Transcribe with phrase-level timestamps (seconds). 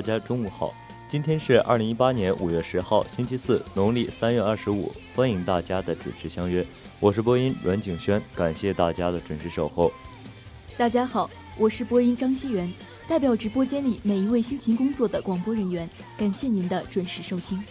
[0.00, 0.72] 大家中午好！
[1.10, 4.90] 今天是二零一八年五月十号，星期四，农历三月二十五。
[5.14, 6.64] 欢迎大家的准时相约，
[7.00, 9.92] 我是播音阮景轩，感谢大家的准时守候。
[10.78, 11.28] 大家好，
[11.58, 12.72] 我是播音张希元，
[13.06, 15.86] 代表直播间里每一位辛勤工作的广播人员，
[16.16, 17.62] 感谢您的准时收听。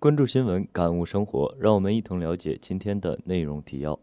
[0.00, 4.00] 关注新闻，感悟生活，让我们一同了解今天的内容提要。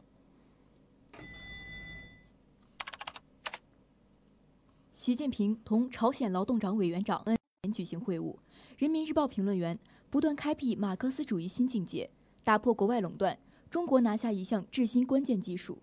[4.94, 8.36] 习近平同朝鲜劳动党委员长恩年举行会晤。
[8.78, 9.80] 人民日报评论员
[10.12, 12.12] 不断开辟马克思主义新境界，
[12.44, 13.40] 打破国外垄断，
[13.72, 15.80] 中国拿下一项制新关键技术。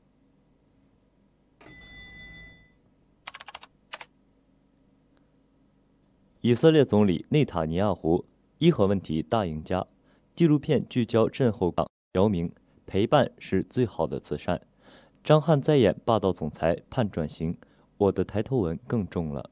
[6.40, 8.24] 以色列总理内塔尼亚胡
[8.58, 9.84] 伊核问题大赢家，
[10.34, 12.52] 纪录片聚焦震后港姚明，
[12.86, 14.60] 陪伴是最好的慈善。
[15.22, 17.56] 张翰再演霸道总裁盼转型，
[17.96, 19.48] 我的抬头纹更重了。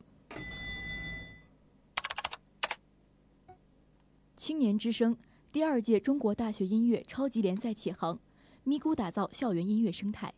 [4.36, 5.16] 青年之声
[5.52, 8.18] 第二届中国大学音乐超级联赛启航，
[8.64, 10.34] 咪咕打造校园音乐生态。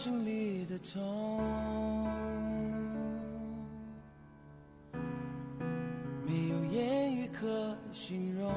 [0.00, 1.42] 心里的痛，
[6.24, 8.48] 没有言语可形容。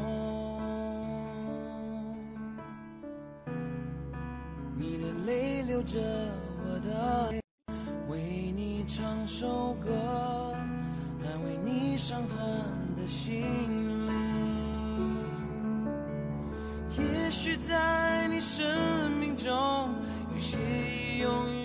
[4.78, 5.98] 你的泪流着
[6.64, 7.42] 我的泪，
[8.08, 9.90] 为你唱首歌，
[11.26, 12.38] 安慰你伤痕
[12.96, 13.42] 的心
[14.06, 14.12] 灵。
[17.00, 18.64] 也许在你生
[19.20, 19.50] 命中，
[20.34, 20.58] 有些
[21.22, 21.62] 永远。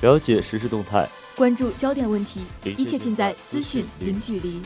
[0.00, 4.60] 了解实时事动态，关注焦点问题，一切尽在资讯零距离。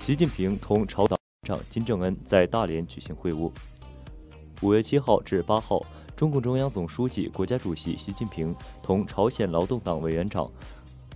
[0.00, 1.16] 习近平同朝党
[1.46, 3.52] 长金正恩在大连举行会晤。
[4.62, 5.84] 五月七号至八号，
[6.16, 10.50] 中共中央总书记、国家主席习近平同朝鲜劳动党委员长、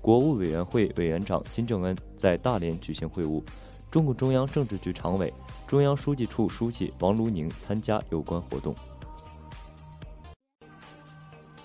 [0.02, 3.42] 国务委员会委员长金正恩在大连举行会晤。
[3.90, 5.32] 中共中央政治局常委、
[5.66, 8.74] 中央书记处书记王沪宁参加有关活动。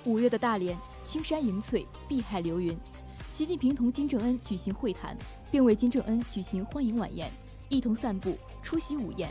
[0.06, 2.76] 五月的大连，青山迎翠，碧海流云。
[3.40, 5.18] 习近平同金正恩举行会谈，
[5.50, 7.32] 并为金正恩举行欢迎晚宴，
[7.70, 9.30] 一同散步、出席午宴。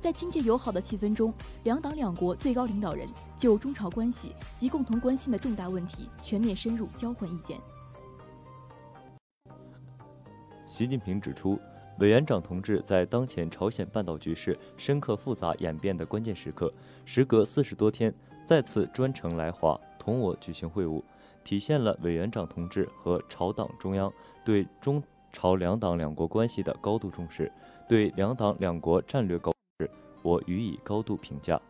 [0.00, 3.08] 在亲切友好的气氛中，两党两国最高领导人
[3.38, 7.60] 就中朝关系及共同关心的重大问题全面深入交换意见。
[10.68, 11.56] 习近平指出，
[12.00, 16.74] 委员长同志在当前朝鲜半岛局势深刻复杂演变的关键时刻，
[17.04, 18.12] 时隔四十多天
[18.44, 21.00] 再次专程来华同我举行会晤，
[21.44, 24.12] 体现了委员长同志和朝党中央
[24.44, 27.52] 对中朝两党两国关系的高度重视，
[27.86, 29.52] 对两党两国战略高，
[30.22, 31.60] 我予以高度评价。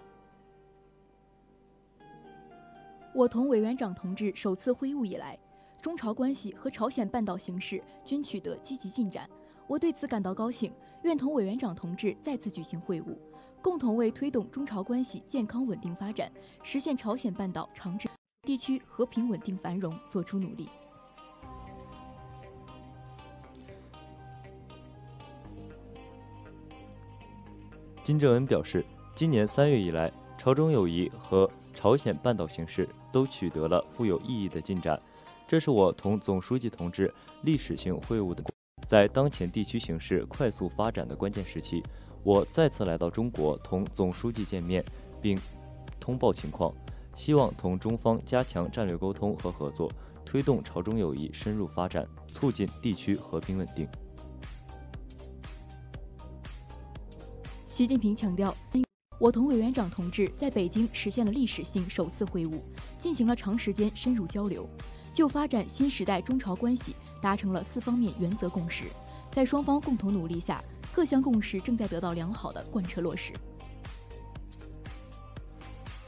[3.12, 5.38] 我同委员长同志首次会晤以来，
[5.80, 9.28] 中朝关系和朝鲜半岛形势均取得积极进展，
[9.66, 13.16] 我对此感到高兴，愿同委员长同志再次举行会晤，
[13.62, 16.30] 共同为推动中朝关系健康稳定发展，
[16.62, 18.08] 实现朝鲜半岛长治
[18.44, 20.68] 地区和平稳定繁荣做出努力。
[28.02, 28.84] 金正恩表示，
[29.14, 35.00] 今年三月以来，朝中友谊和朝鲜半岛形势都取得了富有意义的进展，
[35.46, 38.44] 这是我同总书记同志历史性会晤的。
[38.86, 41.82] 在当前地区形势快速发展的关键时期，
[42.22, 44.84] 我再次来到中国同总书记见面，
[45.22, 45.40] 并
[45.98, 46.74] 通报情况，
[47.16, 49.90] 希望同中方加强战略沟通和合作，
[50.24, 53.88] 推动朝中友谊深入发展，促进地区和平稳定。
[57.66, 58.54] 习近平强调，
[59.18, 62.60] 我同委员长同志在北京实现了历史性首次会晤，
[62.98, 64.68] 进行了长时间深入交流，
[65.12, 68.84] 就发展新时代中朝关系达成了四方面原则共识，
[69.30, 73.32] 在双方共同努力下，各项共识正在得到良好的贯彻落实。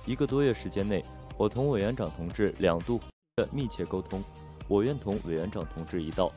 [0.07, 1.05] 一个多月时间内，
[1.37, 3.01] 我同委员长同志两度
[3.35, 4.23] 的密切沟通，
[4.69, 6.33] 我愿同委员长同志一道，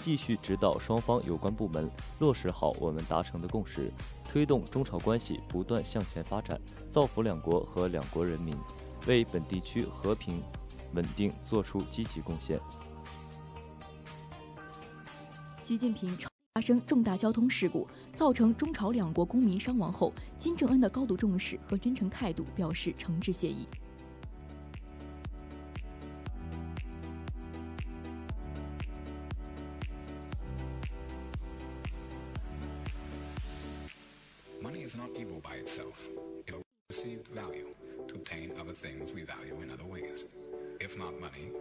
[0.00, 3.92] 继续指导双方有关部门落实好我们达成的共识，
[4.28, 8.56] 推动中朝关系不断向前发展，造福两国和两国人民，
[9.06, 10.42] 为本地区和平
[10.92, 12.60] 稳定作出积极贡献。
[15.58, 16.16] 习近平
[16.54, 23.68] 发生重大交通事故，造成中朝两国公民伤亡后，金正恩的高度重视和真诚态度表示诚挚谢意。
[34.60, 35.94] Money is not evil by itself.
[36.46, 37.68] It will received value
[38.08, 40.24] to obtain other things we value in other ways.
[40.80, 41.52] If not money,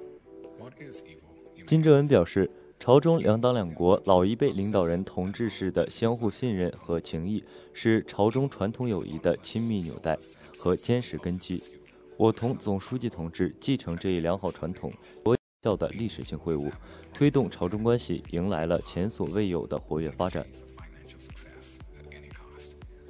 [0.57, 1.29] what is evil?
[1.55, 7.43] You may 金正恩表示，朝中两党两国老一辈领导人同志式的相互信任和情谊，
[7.73, 10.17] 是朝中传统友谊的亲密纽带
[10.57, 11.61] 和坚实根基。
[12.15, 16.71] 我同总书记同志继承这一良好传统，国效的历史性会晤，
[17.13, 20.47] 推动朝中关系迎来了前所未有的活跃发展。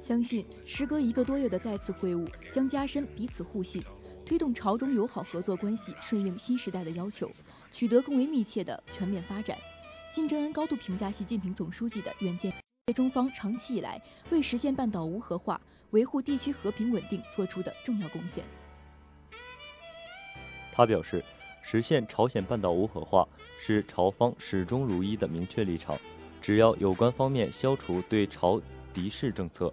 [0.00, 3.80] 相信时隔一个多月的再次会晤，将加深彼此互信，
[4.26, 7.30] 推动朝中友好合作关系顺应新时代的要求，
[7.72, 9.56] 取得更为密切的全面发展。
[10.12, 12.52] 金正恩高度评价习近平总书记的远见，
[12.86, 14.00] 对中方长期以来
[14.30, 15.60] 为实现半岛无核化、
[15.90, 18.44] 维护地区和平稳定做出的重要贡献。
[20.72, 21.22] 他表示，
[21.62, 23.26] 实现朝鲜半岛无核化
[23.60, 25.96] 是朝方始终如一的明确立场。
[26.42, 28.60] 只要有关方面消除对朝
[28.94, 29.72] 敌视政策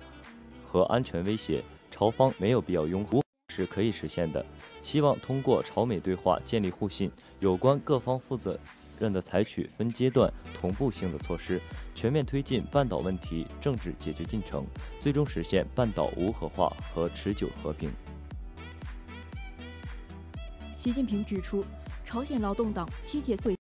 [0.66, 4.46] 和安全威胁，朝方没有必要拥护，是可以实现的。
[4.84, 8.60] 希望通过朝美对话建立互信，有关各方负责
[9.00, 11.62] 任的采取分阶段、同步性的措施，
[11.94, 14.65] 全面推进半岛问题政治解决进程，
[15.00, 17.91] 最终实现半岛无核化和持久和平。
[20.75, 21.63] 习近平指出，
[22.06, 23.56] 朝鲜劳动党七届四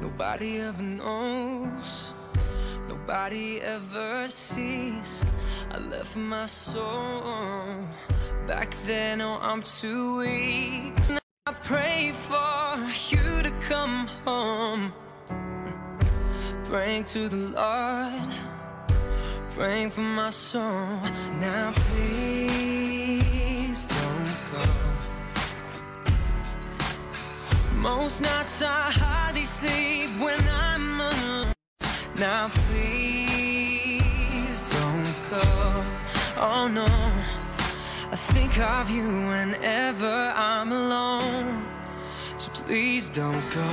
[0.00, 1.33] Nobody ever knows,
[3.14, 5.22] nobody ever sees.
[5.70, 7.22] I left my soul
[8.48, 9.20] back then.
[9.20, 10.94] Oh, I'm too weak.
[11.08, 12.76] Now I pray for
[13.10, 14.92] you to come home.
[16.64, 18.30] Praying to the Lord,
[19.56, 20.98] praying for my soul.
[21.38, 22.66] Now please
[23.84, 24.64] don't go.
[27.76, 31.52] Most nights I hardly sleep when I'm alone.
[32.16, 33.03] Now please
[36.68, 41.62] No, I think of you whenever I'm alone.
[42.38, 43.70] So please don't go.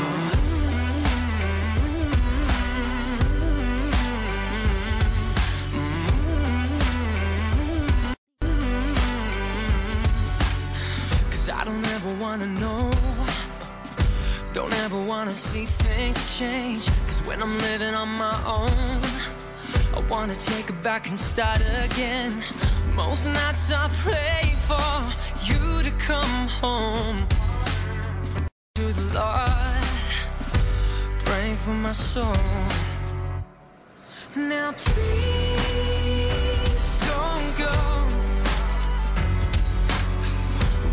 [11.30, 12.92] Cause I don't ever wanna know.
[14.52, 16.88] Don't ever wanna see things change.
[17.08, 18.70] Cause when I'm living on my own,
[19.96, 22.44] I wanna take it back and start again.
[22.96, 27.28] Most nights I pray for you to come home.
[28.76, 29.86] To the Lord,
[31.26, 32.36] praying for my soul.
[34.36, 36.00] Now please
[37.08, 37.76] don't go.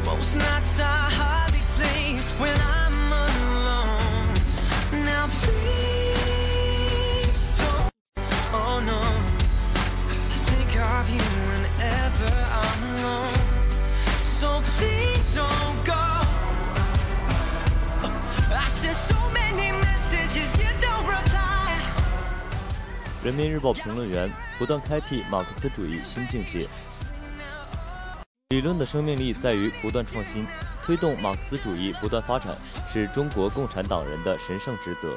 [0.04, 1.10] Most nights I
[23.22, 26.66] 人民日报评论员不断开辟马克思主义新境界。
[28.48, 30.44] 理论的生命力在于不断创新，
[30.82, 32.56] 推动马克思主义不断发展
[32.92, 35.14] 是中国共产党人的神圣职责。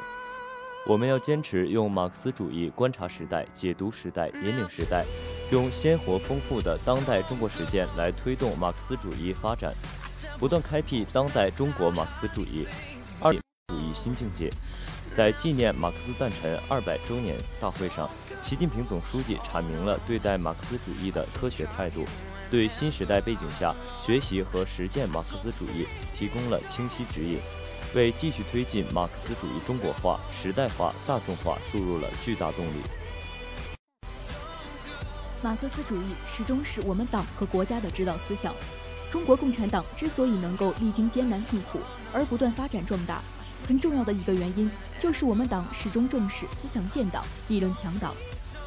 [0.86, 5.04] 我们要坚持用马克思主义观察时代、解读时代、引领时代，
[5.52, 9.70] 用鲜活丰富的当代中国实践来推动马克思主义发展，
[10.38, 12.66] 不断开辟当代中国马克思主义
[13.20, 14.50] 二主义新境界。
[15.14, 18.08] 在纪念马克思诞辰二百周年大会上，
[18.42, 22.06] 习近平总书记阐明了对待马克思主义的科学态度。
[22.50, 27.38] 对新时代背景下学习和实践马克思主义提供了清晰指引，
[27.94, 32.80] 为继续推进马克思主义中国化、时代化、大众化注入了巨大动力。
[35.42, 38.54] 马克思主义始终是我们党和国家的指导思想。
[39.10, 41.80] 中国共产党之所以能够历经艰难困苦
[42.12, 43.20] 而不断发展壮大，
[43.66, 44.70] 很重要的一个原因
[45.00, 48.14] 就是我们党始终重视思想建党、理论强党。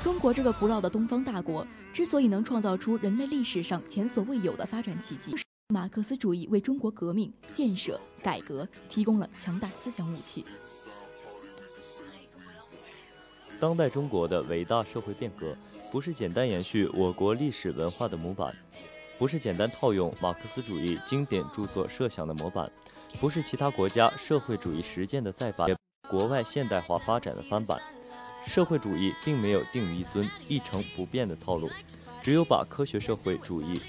[0.04, 5.34] 中国这个古老的东方大国之所以能创造出人类历史上前所未有的发展奇迹，
[5.70, 10.44] 马克思主义为中国革命、建设、改革提供了强大思想武器。
[13.62, 15.56] 当代中国的伟大社会变革，
[15.96, 18.54] 不是简单延续我国历史文化的模板，
[19.18, 22.70] 不是简单套用马克思主义经典著作设想的模板，
[23.18, 25.74] 不是其他国家社会主义实践的再版，
[26.10, 27.80] 国外现代化发展的翻版。
[28.46, 31.70] 社会主义并没有定于一尊、一成不变的套路，
[32.22, 33.80] 只有把科学社会主义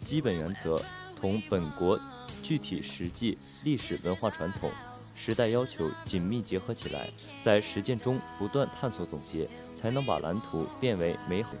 [0.00, 0.82] 基本原则
[1.14, 1.96] 同本国
[2.42, 4.68] 具体实际、历史文化传统、
[5.14, 7.08] 时代要求紧密结合起来，
[7.40, 9.48] 在实践中不断探索总结，
[9.86, 11.52] 才能把蓝图变为美好。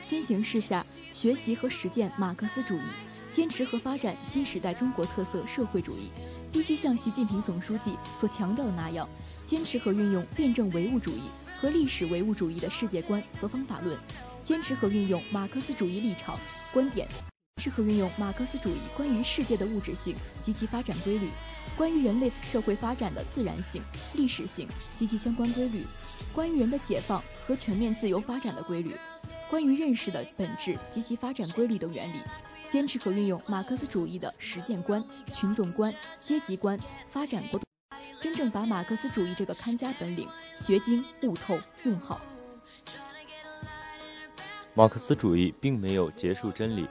[0.00, 2.80] 新形势下，学习和实践马克思主义，
[3.30, 6.10] 坚持和发展新时代中国特色社会主义。
[6.50, 9.06] 必须像习近平总书记所强调的那样，
[9.44, 11.24] 坚持和运用辩证唯物主义
[11.60, 13.94] 和历史唯物主义的世界观和方法论，
[14.42, 16.34] 坚持和运用马克思主义立场
[16.72, 17.06] 观点，
[17.60, 21.28] 适合运用马克思主义关于世界的物质性及其发展规律，
[21.76, 23.82] 关于人类社会发展的自然性、
[24.14, 25.84] 历史性及其相关规律，
[26.32, 28.96] 关于人的解放和全面自由发展的规律，
[29.50, 32.16] 关于认识的本质及其发展规律等原理。
[32.70, 36.78] 坚持和运用马克思主义的实践观、群众观、阶级观、
[37.10, 37.62] 发展观，
[38.22, 42.20] 真正把马克思主义这个看家本领学精悟透用好。
[44.72, 46.86] 马克思主义并没有结束真理，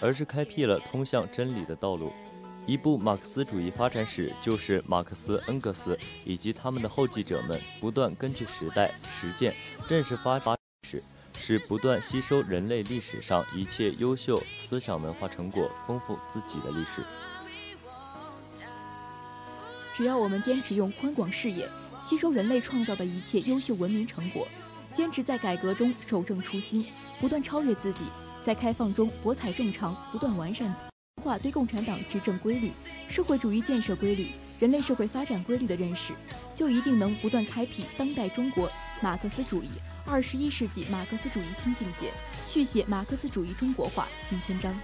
[0.00, 2.12] 而是开辟了通向真理的道路。
[2.66, 9.54] 一部马克思主义发展史，就是马克思、恩格斯以及他们的后继者们不断根据时代实践
[9.88, 10.56] 正式发展
[10.86, 11.02] 史。
[11.40, 17.02] 是不断吸收人类历史上一切优秀思想文化成果，丰富自己的历史。
[19.94, 21.66] 只要我们坚持用宽广视野
[22.00, 24.46] 吸收人类创造的一切优秀文明成果，
[24.92, 26.86] 坚持在改革中守正初心，
[27.20, 28.00] 不断超越自己，
[28.48, 30.74] 在开放中博采众长，不断完善
[31.22, 32.72] 化对共产党执政规律、
[33.10, 36.14] 社会主义建设规律、人类社会发展规律的认识，
[36.54, 38.66] 就一定能不断开辟当代中国
[39.02, 39.68] 马克思主义。
[40.06, 42.10] 二十一世纪马克思主义新境界，
[42.48, 44.74] 续写马克思主义中国化新篇章。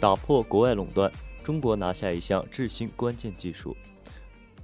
[0.00, 1.10] 打破国外垄断，
[1.42, 3.76] 中国拿下一项制新关键技术。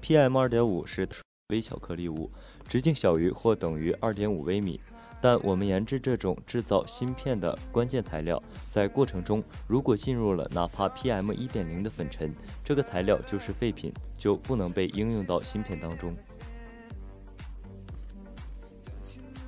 [0.01, 1.09] PM 二点五是
[1.49, 2.31] 微小颗粒物，
[2.69, 4.81] 直径小于或等于二点五微米。
[5.21, 16.15] 但我们研制这种制造芯片的关键材料，在过程中如果进入了哪怕 PM 一点零的粉尘，这个材料就是废品，就不能被应用到芯片当中。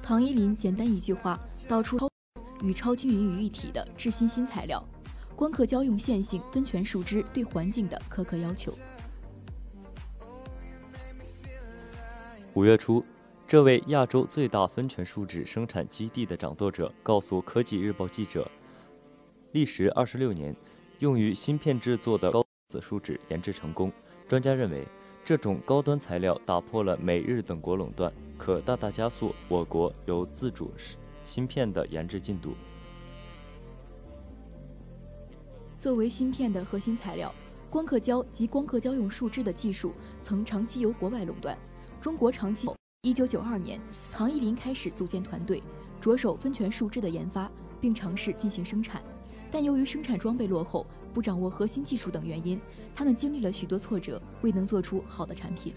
[0.03, 2.09] 唐依林简单一句话道出超
[2.62, 4.83] 与超均匀于一体的制新新材料。
[5.37, 8.72] 光刻胶用线性分权树枝对环境的苛刻要求。
[12.55, 13.05] 五月初，
[13.46, 18.51] 这位亚洲最大分权树脂生产基地的掌舵者告诉科技日报记者，
[19.53, 20.57] 历时二十六年，
[21.01, 23.92] 用于芯片制作的高子树脂研制成功。
[24.27, 24.88] 专家认为，
[25.22, 30.72] 这种高端材料打破了美日等国垄断，可大大加速我国由自主
[31.27, 32.55] 芯片的研制进度。
[35.79, 37.33] 作为芯片的核心材料，
[37.69, 41.57] 光刻胶及光刻胶用树脂的技术曾长期由国外垄断。
[42.01, 42.67] 中国长期。
[43.03, 45.62] 一九九二年，唐一林开始组建团队，
[46.01, 47.49] 着手分权树脂的研发，
[47.81, 49.01] 并尝试进行生产。
[49.53, 50.85] 但由于生产装备落后、
[51.15, 52.61] 不掌握核心技术等原因，
[52.97, 55.73] 他们经历了许多挫折，未能做出好的产品。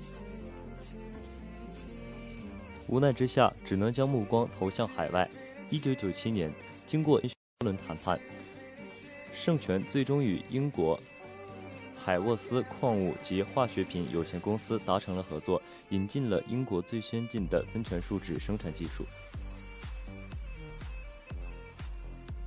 [2.87, 5.29] 无奈之下，只能将目光投向海外。
[5.69, 6.51] 一九九七年，
[6.87, 7.29] 经过一
[7.63, 8.19] 轮谈判。
[9.39, 10.99] 盛权最终与英国
[11.95, 19.05] 海沃斯矿物及化学品有限公司达成了合作，引进了英国最先进的分权树脂生产技术。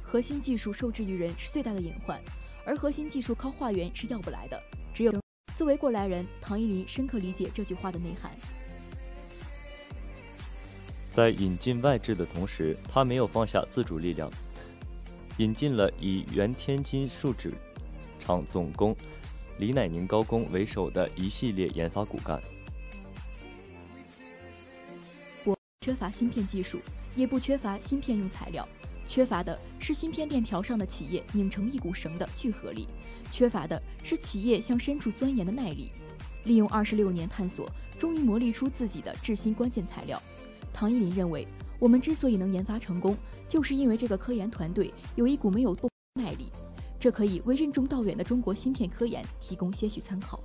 [0.02, 2.20] 核心技术受制于人是最大的隐患，
[2.66, 4.62] 而核心技术靠化缘是要不来的。
[4.92, 5.14] 只有
[5.56, 8.30] 作为过来人，唐一林深刻理解这句话的内涵。
[11.10, 14.30] 在引进外质的同时，他没有放下自主力量。
[15.38, 17.54] 引进了以原天津树脂
[18.20, 18.94] 厂总工
[19.58, 22.40] 李乃宁高工为首的一系列研发骨干。
[25.44, 26.78] 我缺乏芯片技术，
[27.16, 28.68] 也不缺乏芯片用材料，
[29.08, 32.86] 缺乏的是芯片链条上的企业拧成一股绳的聚合力，
[33.30, 35.90] 缺乏的是企业向深处钻研的耐力。
[36.44, 40.22] 利用二十六年探索，终于磨砺出自己的制芯关键材料。
[40.72, 41.46] 唐一林认为。
[41.82, 43.16] 我们之所以能研发成功，
[43.48, 45.76] 就是因为这个科研团队有一股没有
[46.14, 46.46] 耐力，
[46.96, 50.40] 这可以为任重道远的中国芯片科研提供些许参考。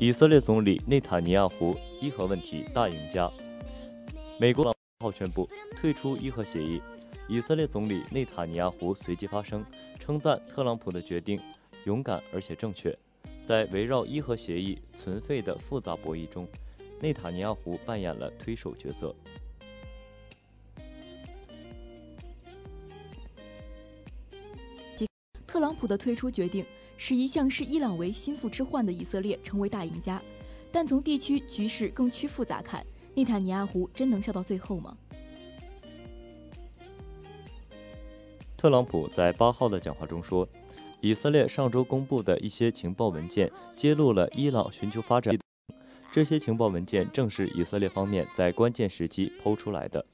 [0.00, 3.30] 以色列总理内塔尼亚胡伊核问题大赢家。
[4.38, 5.46] 美国号宣布
[5.78, 6.80] 退出伊核协议，
[7.28, 9.62] 以色列总理内塔尼亚胡随即发声，
[9.98, 11.38] 称赞特朗普的决定
[11.84, 12.98] 勇敢而且正确。
[13.44, 16.48] 在围绕伊核协议存废的复杂博弈中，
[16.98, 19.14] 内塔尼亚胡扮演了推手角色。
[25.46, 26.64] 特朗普的退出决定。
[27.02, 30.20] 使一向视伊朗为心腹之患的以色列成为大赢家，
[30.70, 32.84] 但从地区局势更趋复杂看，
[33.14, 34.94] 内塔尼亚胡真能笑到最后吗？
[38.54, 40.46] 特朗普在八号的讲话中说，
[41.00, 45.34] 以色列上周公布的一些情报文件揭露了伊朗寻求发展，
[46.12, 50.04] 这些情报文件正是以色列方面在关键时期抛出来的。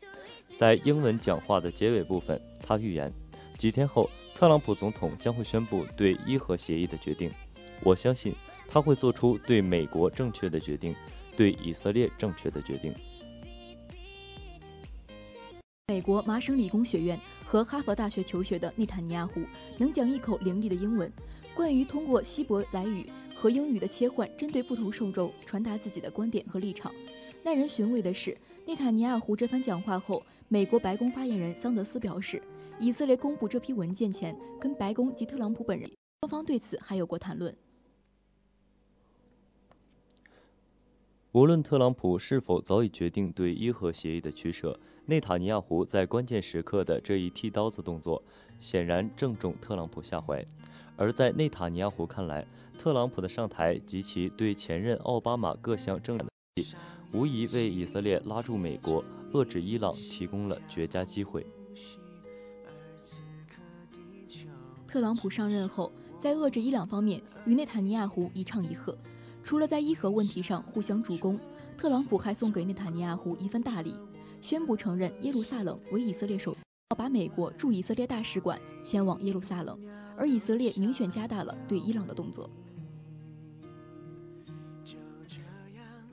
[0.57, 3.13] 在英文讲话的结尾部分，他预言
[3.57, 4.09] 几天后。
[4.39, 7.31] 特朗普总统将会宣布对伊核协议的决定，
[7.83, 8.35] 我相信
[8.69, 10.95] 他会做出对美国正确的决定，
[11.35, 12.93] 对以色列正确的决定。
[15.87, 19.41] 美国麻省理工学院和哈佛大学求学的内塔尼亚胡
[19.79, 21.11] 能讲一口流利的英文，
[21.55, 26.93] 关于通过希伯来语和英语的切换，针对不同受众传达自己的观点和立场。
[27.43, 32.43] 耐人寻味的是，内塔尼亚胡这番讲话后，美国白宫发言人桑德斯表示。
[32.79, 37.57] 以色列公布这批文件前，跟白宫及特朗普本人双方对此还有过谈论。
[41.33, 48.23] 无论特朗普是否早已决定对伊核协议的取舍，内塔尼亚胡在关键时刻的这一剃刀子动作，
[48.61, 50.45] 显然正中特朗普下怀。
[50.97, 52.47] 而在内塔尼亚胡看来，
[52.79, 56.19] 特朗普的上台及其对前任奥巴马各项政，
[57.13, 59.03] 无疑为以色列拉住美国。
[59.33, 61.45] 遏制伊朗提供了绝佳机会。
[64.87, 68.97] 特朗普上任后，在遏制伊朗方面与内塔尼亚胡一唱一和，
[69.43, 71.39] 除了在伊核问题上互相助攻，
[71.77, 73.95] 特朗普还送给内塔尼亚胡一份大礼，
[74.41, 76.57] 宣布承认耶路撒冷为以色列首，
[76.91, 79.79] 要把美国驻以色列大使馆迁往耶路撒冷，
[80.17, 82.49] 而以色列明显加大了对伊朗的动作。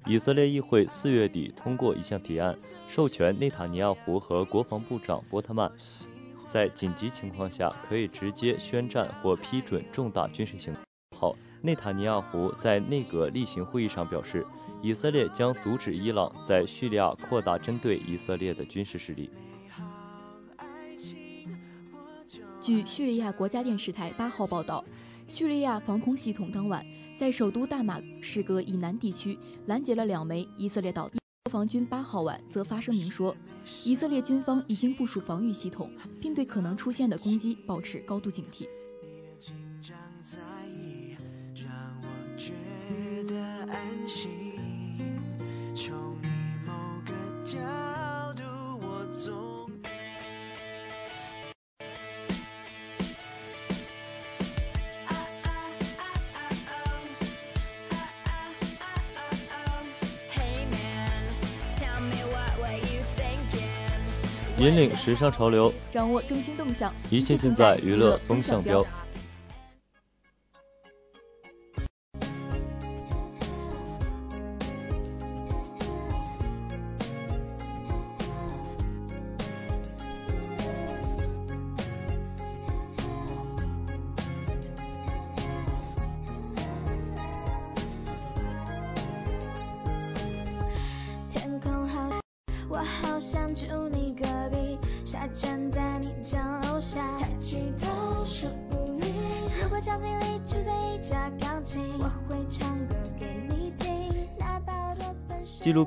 [0.06, 2.54] 以色列议会四月底通过一项提案，
[2.90, 5.72] 授权内塔尼亚胡和国防部长波特曼。
[6.54, 10.84] 在紧急情况下，可以直接宣战或批准重大军事行动。
[11.18, 14.46] 好，内塔尼亚胡在内阁例行会议上表示，
[14.80, 19.32] 以色列将阻止伊朗在叙利亚扩大针对以色列的军事势力。
[22.62, 24.86] 据叙利亚国家电视台八号报道，
[25.28, 26.86] 叙利亚防空系统当晚
[27.18, 29.36] 在首都大马士革以南地区
[29.66, 31.23] 拦截了两枚以色列导弹。
[31.54, 33.38] 国防军八号晚则发声明说，
[33.86, 35.88] 以色列军方已经部署防御系统，
[36.20, 38.66] 并对可能出现的攻击保持高度警惕。
[64.64, 68.82] 引领时尚潮流，掌握中心动向，一切尽在娱乐风向标。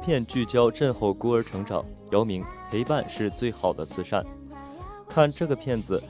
[0.07, 4.25] 片聚焦震后孤儿成长，姚明陪伴是最好的慈善。
[5.09, 6.01] 看这个片子，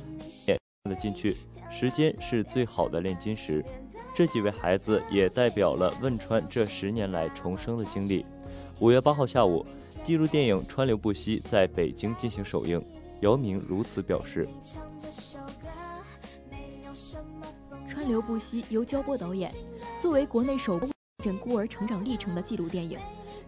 [0.44, 0.58] 看
[0.92, 1.38] 得进去。
[1.70, 3.64] 时间是最好的炼金石。
[4.14, 8.26] 这几位孩子也代表了汶川这十年来重生的经历。
[8.80, 9.64] 五月八号下午，
[10.04, 12.84] 纪录电影《川流不息》在北京进行首映，
[13.20, 14.46] 姚明如此表示
[17.88, 19.50] ：“川流不息由焦波导演，
[20.02, 20.86] 作为国内首部
[21.24, 22.98] 震孤儿成长历程的纪录电影。”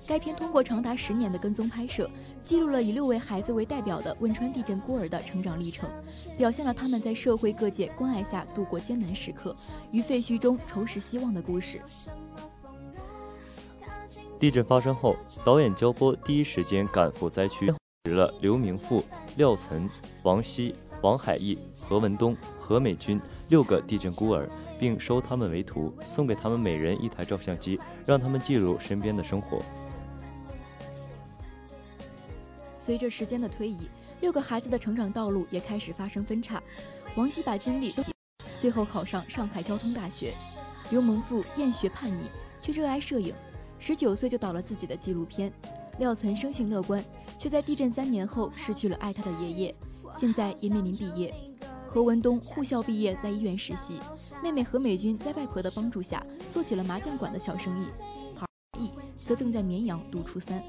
[0.06, 2.08] 该片通过长达十年的跟踪拍摄，
[2.42, 5.88] 记录了以六位孩子为代表的汶川地震孤儿的成长历程，
[6.36, 9.54] 表现了他们在社会各界关爱下度过艰难时刻，
[9.90, 11.80] 于废墟中重拾希望的故事。
[14.38, 17.72] 地震发生后，导演焦波第一时间赶赴灾区，
[18.04, 19.04] 识了刘明富、
[19.36, 19.90] 廖岑、
[20.22, 29.58] 王希、王海义、何文东、何美军六个地震孤儿，并收他们为徒，送给他们每人一台照相机，让他们记录身边的生活。
[32.88, 33.86] 随着时间的推移，
[34.22, 36.58] 六个孩子的成长道路也开始发生分叉。
[37.16, 38.02] 王希把精力都
[38.58, 40.32] 最后考上上海交通大学。
[40.88, 42.30] 刘蒙富厌学叛逆，
[42.62, 43.34] 却热爱摄影，
[43.78, 45.52] 十九岁就导了自己的纪录片。
[45.98, 47.04] 廖岑生性乐观，
[47.38, 49.74] 却在地震三年后失去了爱他的爷爷，
[50.16, 51.34] 现在也面临毕业。
[51.86, 53.98] 何文东护校毕业，在医院实习。
[54.42, 57.86] 妹妹何美君在外婆的帮助下做起了麻将馆的小生意。
[58.40, 60.62] 而义则正在绵阳读初三。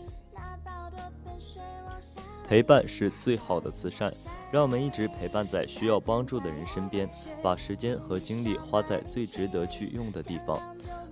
[2.49, 4.11] 陪伴是最好的慈善，
[4.51, 7.07] 让我们一直陪伴在需要帮助的人身边，
[7.43, 10.59] 把时间和精力花在最值得去用的地方。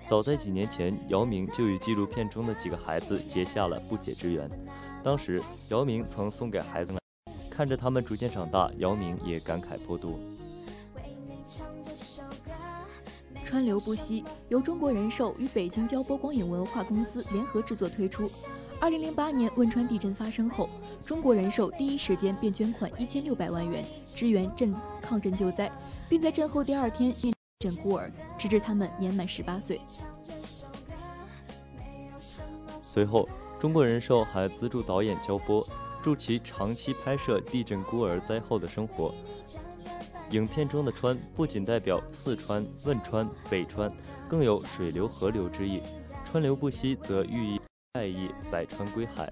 [0.08, 4.50] 早在几年前，姚明就与纪录片中的几个孩子结下了不解之缘。
[5.04, 7.00] 当时，姚明曾送给孩子们，
[7.52, 10.20] 看着他们逐渐长大，姚明也感慨颇多。
[13.44, 18.28] 川流不息由中国人寿与北京交波光影文化公司联合制作推出。
[18.80, 20.70] 二零零八年汶川地震发生后，
[21.04, 25.72] 中国人寿第一时间便捐款一千六百万元支援震抗震救灾，
[26.08, 29.82] 并在震后第二天面诊孤儿，直至他们年满十八岁。
[32.84, 33.28] 随后，
[33.60, 35.68] 中国人寿还资助导演焦波，
[36.02, 39.14] 助其长期拍摄地震孤儿灾后的生活。
[40.32, 43.92] 影片中的“川”不仅代表四川、汶川、北川，
[44.30, 45.80] 更有水流、河流之意
[46.24, 47.57] ；“川流不息”则寓意。
[47.98, 49.28] 爱意百川归海。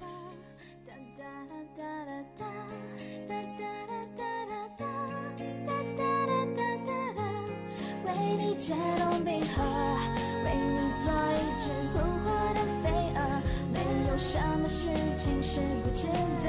[8.04, 9.62] 为你解冻冰河，
[10.44, 12.26] 为你做一只扑火
[12.56, 13.18] 的飞蛾，
[13.72, 13.78] 没
[14.10, 16.08] 有什么事情是不值
[16.44, 16.45] 得。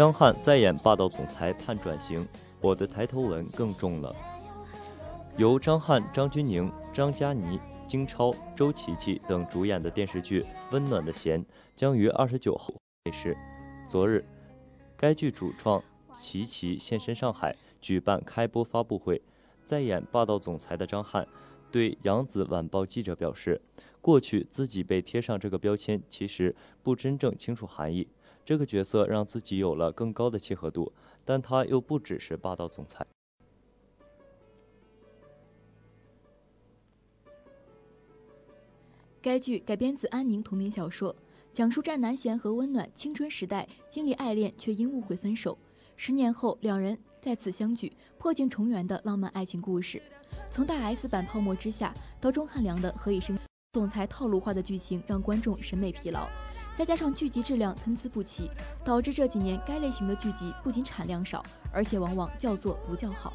[0.00, 2.26] 张翰再演霸道总裁盼转型，
[2.62, 4.16] 我的抬头纹更重了。
[5.36, 11.44] 由张翰、张钧甯、张嘉倪、金超、周琦琦等主演的电视剧《温暖的弦》
[11.76, 12.72] 将于二十九号
[13.04, 13.36] 卫视。
[13.86, 14.24] 昨日，
[14.96, 15.84] 该剧主创
[16.14, 19.20] 齐齐现身上海举办开播发布会。
[19.66, 21.28] 在演霸道总裁的张翰
[21.70, 23.60] 对扬子晚报记者表示
[24.00, 28.08] ：“过去自己被贴上这个标签，其实不真正清楚含义。
[28.50, 30.92] 这个角色让自己有了更高的契合度，
[31.24, 33.06] 但他又不只是霸道总裁。”
[39.22, 41.14] 该剧改编自安宁同名小说，
[41.52, 45.56] 讲述战南贤和温暖青春时代经历爱恋却因误会分手，
[45.96, 50.02] 十年后两人再次相聚，破镜重圆的浪漫爱情故事。
[50.50, 53.36] 从大 S 版《泡沫之夏》到钟汉良的《何以笙》，
[53.74, 56.28] 总裁套路化的剧情让观众审美疲劳，
[56.74, 58.50] 再加上剧集质量参差不齐，
[58.84, 63.32] 导致这几年该类型的剧集不仅产量少，而且往往叫座不叫好。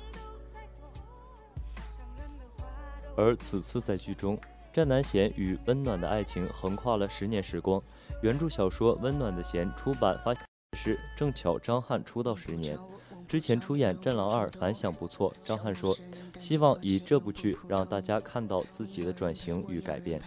[3.16, 4.40] 而此次在剧中。
[4.74, 7.82] 战南贤与温暖的爱情横跨了十年时光。
[8.22, 10.34] 原著小说《温暖的弦》出版发
[10.78, 12.78] 时，正巧张翰出道十年。
[13.26, 15.98] 之前出演《战狼二》反响不错，张翰说
[16.42, 20.22] ：“希望以这部剧让大家看到自己的转型与改变。”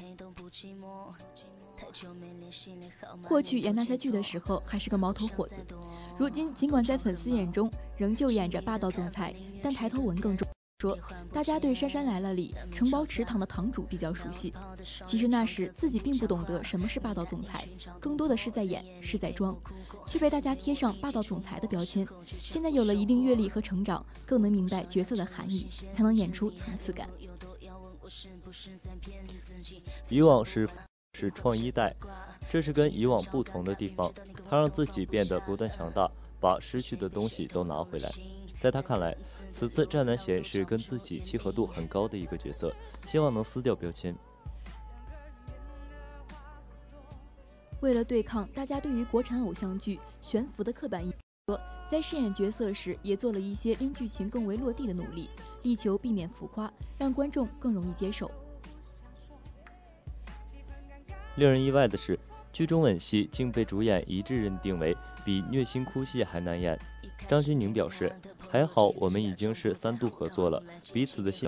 [3.26, 5.56] 过去演那些剧的时候还是个毛头伙子，
[6.18, 10.46] 如今尽管在粉丝眼中仍旧演着霸道总裁，但抬头纹更重。
[10.80, 10.96] 说，
[11.32, 14.54] 大家对《杉杉来了》里承包池塘的堂主比较熟悉，
[15.04, 17.66] 其实那时自己并不懂得什么是霸道总裁，
[17.98, 19.60] 更多的是在演，是在装，
[20.06, 22.06] 却被大家贴上霸道总裁的标签。
[22.38, 27.08] 现在有了一定阅历和成长，更能明白角色的含义，才能演出层次感。
[30.08, 30.68] 以往是
[31.18, 31.92] 是创一代，
[32.48, 34.12] 这是跟以往不同的地方，
[34.48, 38.08] 他让自己变得不断强大，把失去的东西都拿回来。
[38.60, 39.16] 在他看来。
[39.50, 42.70] 此次战南贤是跟自己契合度很高的一个角色，
[43.06, 44.14] 希望能撕掉标签。
[47.80, 51.10] 为了对抗大家对于国产偶像剧悬浮的刻板印
[51.46, 51.58] 象，
[51.90, 55.30] 在饰演角色时也做了一些令剧情更为落地的努力，
[55.62, 58.30] 力求避免浮夸，让观众更容易接受。
[61.38, 62.18] 令人意外的是，
[62.52, 66.76] 剧中吻戏竟被主演一致认定为比虐心哭戏还难演。
[67.28, 68.12] 张钧甯表示。
[68.50, 71.46] 还好，我们已经是三度合作了，彼此的戏。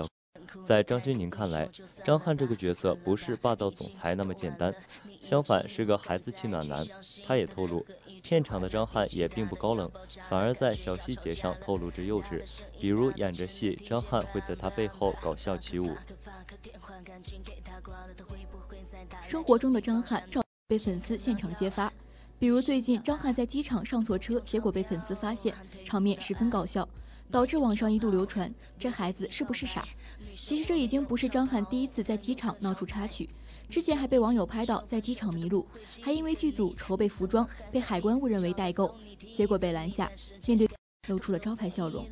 [0.63, 1.67] 在张钧甯看来，
[2.03, 4.71] 张翰这个角色不是霸道总裁那么简单，
[5.19, 6.85] 相反是个孩子气暖男。
[7.25, 7.83] 他也透露，
[8.21, 9.91] 片场的张翰也并不高冷，
[10.29, 12.43] 反而在小细节上透露着幼稚，
[12.79, 15.95] 比如演着戏，张翰会在他背后搞笑起舞。
[19.23, 21.91] 生活中的张翰照被粉丝现场揭发。
[22.39, 25.53] 比如最近张翰在机场上错车，结果被粉丝发现，
[25.85, 26.87] 场面十分搞笑，
[27.29, 29.87] 导致网上一度流传这孩子是不是傻？
[30.35, 33.29] 其实这已经不是张翰第一次在机场闹出插曲，
[33.69, 35.67] 之前还被网友拍到在机场迷路，
[36.01, 38.95] 还因为剧组筹备服装被海关误认为代购，
[39.31, 40.11] 结果被拦下，
[40.47, 40.67] 面对
[41.07, 42.07] 露出了招牌笑容。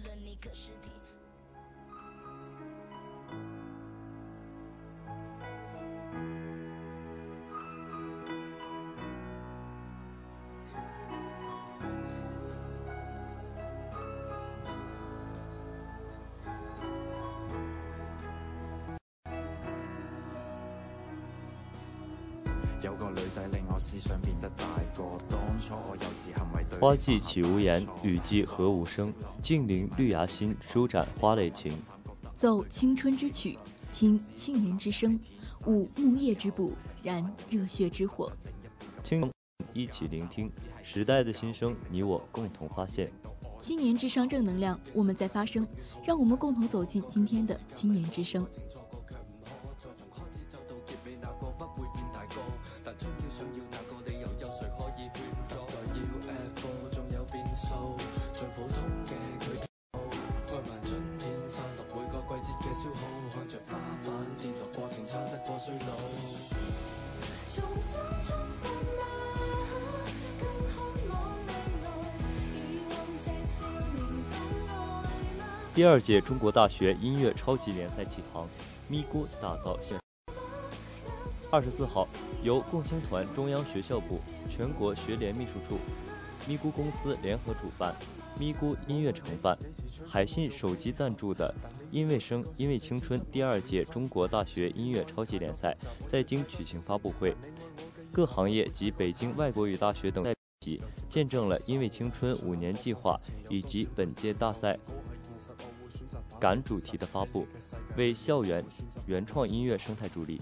[26.79, 29.13] 花季起无言，雨季何无声。
[29.41, 31.73] 静聆绿芽心，舒展花蕾情。
[32.35, 33.57] 奏青春之曲，
[33.93, 35.19] 听青年之声，
[35.65, 38.31] 舞木叶之步，燃热血之火。
[39.03, 39.29] 青
[39.73, 40.49] 一起聆听
[40.83, 43.11] 时代的心声，你我共同发现。
[43.59, 45.67] 青年之声正能量，我们在发声，
[46.05, 48.47] 让我们共同走进今天的青年之声。
[75.79, 78.45] 第二届中国大学音乐超级联赛启航，
[78.89, 79.97] 咪咕打造现。
[81.49, 82.05] 二十四号，
[82.43, 84.19] 由共青团中央学校部、
[84.49, 85.79] 全国学联秘书处、
[86.45, 87.95] 咪咕公司联合主办，
[88.37, 89.57] 咪咕音乐承办，
[90.05, 91.55] 海信手机赞助的
[91.91, 97.33] “因为生，因为青春”第二届中国大学音乐超级联赛在京举行发布会，
[98.11, 100.25] 各行业及北京外国语大学等。
[101.09, 103.17] 见证了“因为青春”五年计划
[103.47, 104.77] 以及本届大赛
[106.39, 107.45] 感主题的发布，
[107.97, 108.63] 为校园
[109.05, 110.41] 原创音乐生态助力。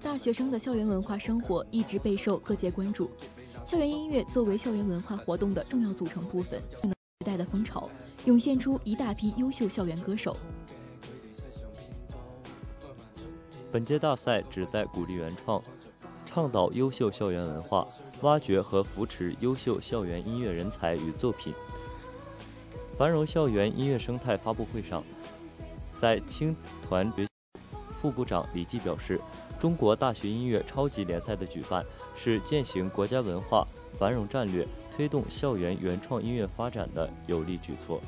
[0.00, 3.10] 大学生的校园文化生活一直备受各界关注。
[3.64, 7.88] 校园音乐作为校园文化活动的重要组成部分，时代的风潮
[8.26, 10.36] 涌现出一大批优秀校园歌手。
[13.72, 15.62] 本届大赛旨在鼓励原创，
[16.26, 17.88] 倡导优秀校园文化，
[18.20, 21.54] 挖掘和扶持优秀校园音乐人才与作品。
[22.96, 25.02] 繁荣校园音乐生态发布会上，
[25.98, 26.54] 在青
[26.88, 27.12] 团
[28.00, 29.20] 副部长李继表示。
[29.60, 31.82] 中国大学音乐超级联赛的举办
[32.14, 33.66] 是践行国家文化
[33.98, 37.98] 繁荣战略、推动校园原创音乐发展的有力举措。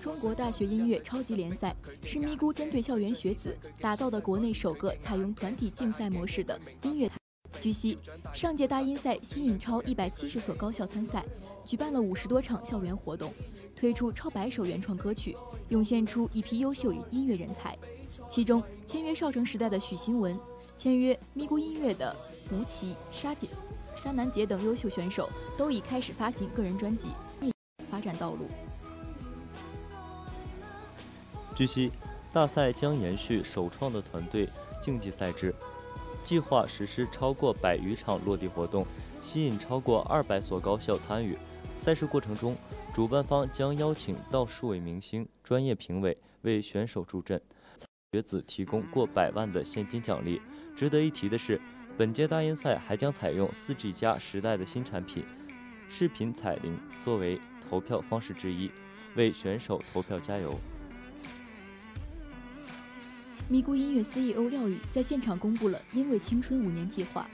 [0.00, 7.10] 中国大学音乐超级联赛是咪咕针对校园学子打造的国内首个采用团体竞赛模式的音乐。
[7.60, 7.98] 据悉，
[8.32, 11.22] 上届大音赛吸引超一百七十所高校参赛，
[11.70, 13.32] 举办了五十多场校园活动，
[13.76, 15.36] 推出超百首原创歌曲，
[15.68, 17.78] 涌现出一批优秀音乐人才。
[18.28, 20.36] 其中，签约少城时代的许新文，
[20.76, 22.12] 签约咪咕音乐的
[22.50, 23.46] 吴奇、沙姐、
[24.02, 27.10] 沙南杰等优秀选手，都已开始发行个人专辑，
[27.88, 28.48] 发展道路。
[31.54, 31.92] 据悉，
[32.32, 34.44] 大赛将延续首创的团队
[34.82, 35.54] 竞技赛制，
[36.24, 38.84] 计划实施超过百余场落地活动，
[39.22, 41.38] 吸引超过二百所高校参与。
[41.80, 42.54] 赛事过程中，
[42.92, 47.40] 主办方将邀请到数位明星、专业评委为选手助阵。
[48.12, 50.42] 学子提供过百万的现金奖励。
[50.76, 51.58] 值得一提的是，
[51.96, 55.24] 本届大英赛还将采用 4G 加时代的新产品——
[55.88, 58.70] 视频彩铃作为投票方式之一，
[59.16, 60.54] 为选手投票加油。
[63.48, 67.26] 咪咕音乐 CEO 廖宇在现场公布了“因为青春五年计划”，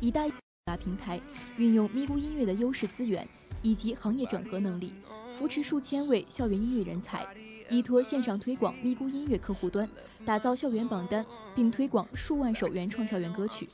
[0.00, 0.26] 以大
[0.64, 1.20] 大平台
[1.58, 3.28] 运用咪咕音乐的优势资源
[3.62, 4.92] 以及行业整合能力，
[5.32, 7.26] 扶持数千位校园音乐人才。
[7.68, 9.88] 依托线上推广咪咕音乐客户端，
[10.24, 13.68] 打造校园榜单，并推广数万首原创校园歌曲。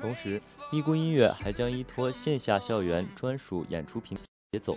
[0.00, 0.42] 同时，
[0.72, 4.76] 咪咕音乐还将依托线下校园专属演出平台节奏，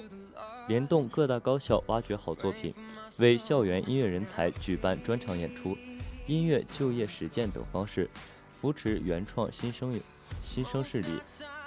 [0.67, 2.71] 联动各大高校挖掘好作品，
[3.17, 5.75] 为校园音乐人才举办专场演出、
[6.27, 8.07] 音乐就业实践等方式，
[8.61, 9.99] 扶持原创新生
[10.43, 11.07] 新生势力，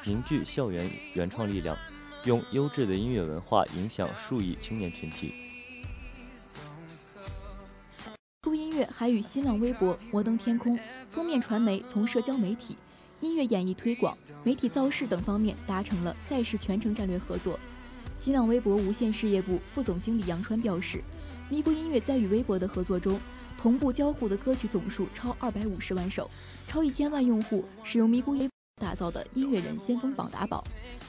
[0.04, 1.76] 凝聚校园原创力量。
[2.24, 5.32] 用优质的音乐文化影响数亿青年群体。
[8.42, 10.78] 酷音乐还与新浪微博、摩登天空、
[11.08, 12.76] 封面传媒从社交媒体、
[13.20, 17.58] 音乐演绎推广、媒体造势等方面达成了赛事全程战略合作。
[18.16, 21.02] 新浪微博无线事业部副总经理杨川表示，
[21.48, 23.18] 咪咕音乐在与微博的合作中，
[23.60, 26.28] 同步交互的歌曲总数超二百五十万首，
[26.66, 28.50] 超一千万用户使用咪咕音。
[28.78, 30.62] 打造的音乐人先锋榜打榜，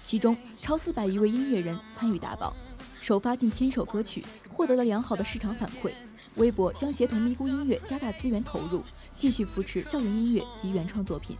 [0.03, 2.53] 其中超四百余位音乐人参与打榜，
[2.99, 5.93] 首发近千首歌曲，获得了良好的市场反馈。
[6.35, 8.81] 微博将协同咪咕音乐加大资源投入，
[9.17, 11.35] 继续扶持校园音乐及原创作品。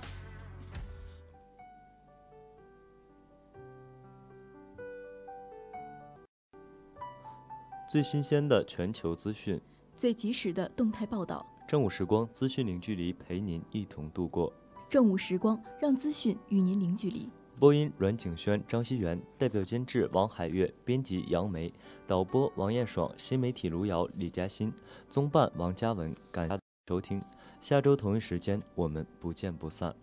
[7.87, 9.59] 最新鲜的全球资讯，
[9.97, 14.53] 最及时的动态报道，正午时光资讯零距离，陪您一同度过。
[14.89, 17.29] 正午时光，让资讯与您零距离。
[17.59, 21.71] 播音：阮景轩、张希元，代表监制：王海月，编辑：杨梅，
[22.07, 24.73] 导播：王艳爽，新媒体：卢瑶、李嘉欣，
[25.07, 26.15] 综办：王嘉文。
[26.31, 27.21] 感谢收听，
[27.61, 29.95] 下周同一时间我们不见不散。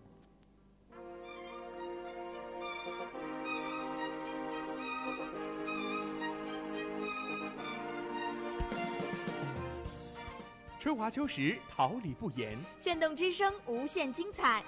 [10.79, 12.57] 春华秋实，桃李不言。
[12.77, 14.63] 炫动之声，无限精彩。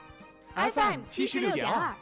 [0.60, 1.96] FM 七十六点二。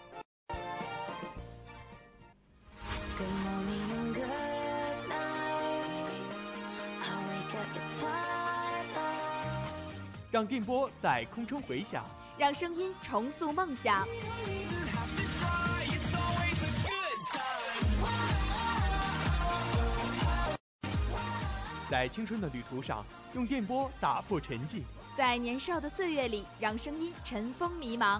[10.31, 12.03] 让电波在空中回响，
[12.35, 14.07] 让声音重塑梦想。
[21.87, 23.05] 在青春的旅途上，
[23.35, 24.81] 用电波打破沉寂；
[25.15, 28.19] 在年少的岁月里，让声音尘封迷茫。